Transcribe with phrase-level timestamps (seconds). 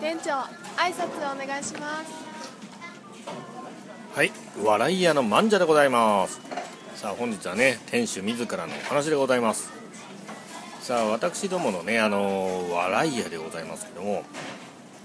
[0.00, 0.30] 店長
[0.76, 2.26] 挨拶お願いします。
[4.14, 4.32] はい
[4.62, 6.40] 笑い屋のまんじゃでございます。
[6.94, 9.72] さあ本日はね店主自らのお話でございます。
[10.80, 14.24] さあ私どものねあの笑い屋でございますけども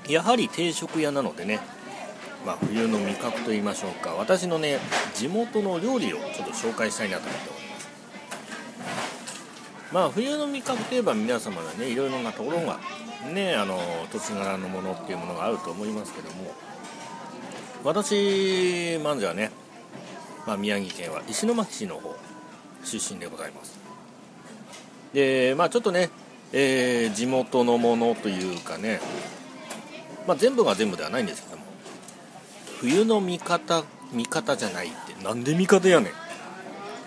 [0.08, 1.60] やはり定食屋なのでね
[2.46, 4.80] まあ、冬の味覚と言いましょうか私のね
[5.14, 7.61] 地元の料理をちょっと紹介したいなと思っております。
[9.92, 12.80] まあ冬の味覚といえば皆様がねいろいろなところが
[13.34, 13.80] ねあの
[14.12, 16.54] 土地柄のものっていうものがあると思いますけども
[17.84, 19.52] 私まずはね、
[20.46, 22.16] まあ、宮城県は石巻市の方
[22.84, 23.80] 出身でございます。
[25.14, 26.10] でまあちょっとね、
[26.54, 29.02] えー、地元のものというかね
[30.28, 31.64] まあ、全部が全部ではないんですけども
[32.80, 33.84] 冬の味方
[34.14, 36.12] 味方じゃないってなんで味方やねん。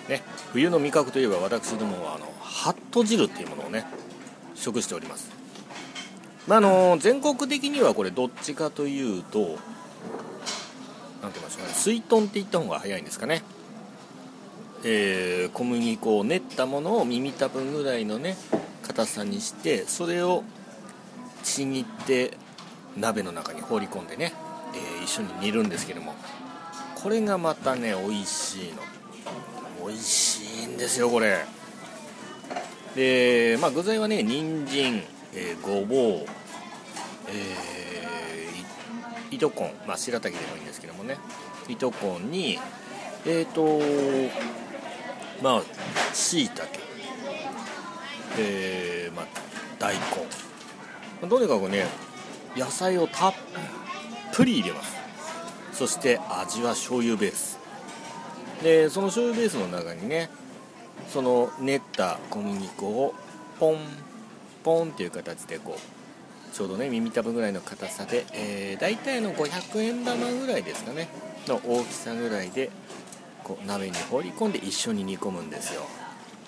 [0.08, 0.22] ね
[0.52, 3.86] 冬の味覚といえば私どもはあのハット汁っていうものをね
[4.54, 5.30] 食しております。
[6.46, 9.58] まああの全国的にはこれどっちかというと
[11.22, 13.42] 何て言いましょうかね水豚って言った方が早いんですかね。
[14.86, 18.36] えー、小麦粉を練ったものを耳たぶぐらいのね
[18.82, 20.44] 硬さにしてそれを
[21.42, 22.36] ちぎって
[22.96, 24.34] 鍋の中に放り込んでね、
[24.74, 26.14] えー、一緒に煮るんですけども
[26.96, 28.82] これがまたね美味しいの。
[30.76, 31.44] ですよこれ。
[32.94, 35.02] でまあ具材はね人参、
[35.34, 36.26] えー、ごぼう、
[37.28, 41.16] えー、糸こんまあ白滝でもいいんですけどもね。
[41.68, 42.58] 糸こんに
[43.26, 43.80] えっ、ー、と
[45.42, 46.80] まあしいたけ。
[48.38, 49.26] えー、まあ
[49.78, 51.28] 大根。
[51.28, 51.86] とにかくね
[52.56, 53.34] 野菜をたっ
[54.32, 54.96] ぷり入れます。
[55.72, 57.58] そして味は醤油ベース。
[58.62, 60.30] でその醤油ベースの中にね
[61.14, 63.14] その練った小麦粉を
[63.60, 63.76] ポン
[64.64, 71.06] ポンっていう形でこうちょうどね耳たぶぐらいの硬さで、えー、大体の500円玉ぐらいですかね。
[71.46, 72.68] の大きさぐらいで
[73.44, 75.82] こう鍋に放り込んで一緒に煮込むんですよ。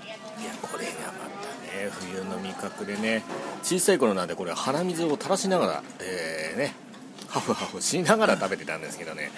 [0.05, 3.23] いやこれがまたね冬の味覚でね
[3.63, 6.75] 小さい頃なんでこれ鼻水を垂らしながら、えー、ね
[7.29, 9.31] ハフハフしながら食べてたんですけどね。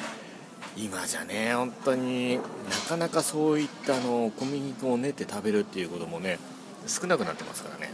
[0.76, 2.42] 今じゃね本当にな
[2.88, 6.38] かなかそういったあの小麦粉を練って食べるっていうこともね
[6.86, 7.92] 少なくなってますからね。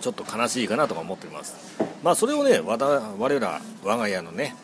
[0.00, 1.56] ちょっと悲しいかなとか思っています。
[2.02, 4.56] まあそれをね我ら我が家のね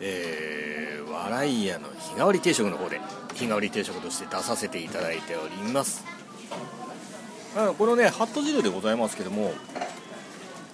[0.00, 3.00] えー、笑い屋の日替わり定食の方で
[3.34, 6.04] 日替わり定食として出させていただいております。
[7.76, 9.52] このねハット汁でございますけども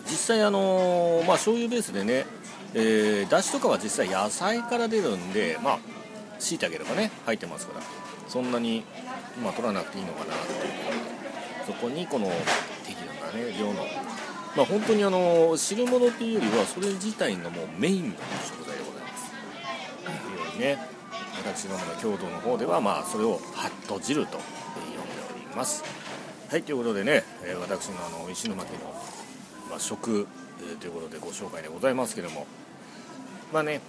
[0.05, 2.27] 実際あのー、まあ醤油ベースでね
[2.75, 5.79] えー、だしとかは実際野菜から出るんでまあ
[6.41, 7.81] しいたけとかね入ってますから
[8.29, 8.85] そんなに、
[9.43, 10.73] まあ、取らなくていいのかなっていう。
[10.75, 11.15] ところで
[11.67, 12.31] そこにこの
[12.87, 13.75] 適度なね量の
[14.57, 18.15] まあ本当にあの汁物っていうよりはそれ自体がもうメインの
[18.45, 19.31] 食材でございます。
[20.05, 20.79] というようにね
[21.39, 25.01] 私どもの京都の方ではまあそれをハット汁と呼んで
[25.47, 25.83] おります。
[26.51, 28.95] はいということでね、え私のあの石巻の、
[29.71, 30.29] まあ、食、
[30.79, 32.47] ということでご紹介でございますけども。
[33.55, 33.81] まあね。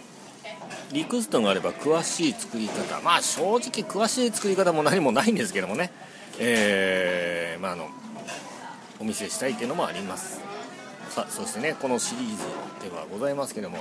[0.91, 3.01] リクエストがあれば詳しい作り方。
[3.01, 5.91] まあ正直詳しい作り方も何もないんですけどもね。
[6.37, 7.89] えー、まああの
[8.99, 10.39] お見せしたいっていうのもあります。
[11.09, 12.43] さあそしてねこのシリーズ
[12.87, 13.79] ではございますけども、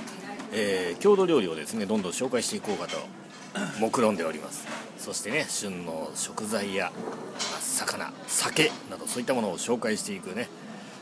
[0.53, 2.97] えー、郷土料理をですねどんどん紹介していこうかと
[3.79, 4.65] 目論んでおります。
[4.97, 6.91] そしてね旬の食材や
[7.59, 10.49] 魚酒などそういったものを紹介していくね、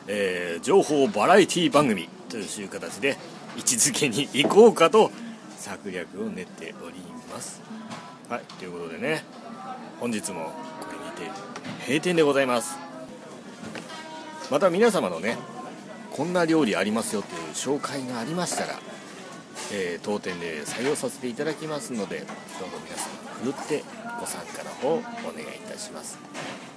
[0.08, 3.16] えー、情報バラエティ番組という形で
[3.58, 5.12] 位置づけに行こうかと
[5.58, 6.96] 策略を練っており
[7.32, 7.62] ます。
[8.30, 9.24] はいということでね
[10.00, 10.52] 本日もこ
[10.92, 11.32] れにて
[11.86, 12.78] 閉店でございます。
[14.52, 15.38] また皆様のね
[16.12, 18.80] こんな料理ありますよという紹介がありましたら、
[19.72, 23.84] えー、当店で採用させていただきますのでどうぞ皆様ふるって
[24.20, 25.02] ご参加の方お
[25.34, 26.73] 願いいたします。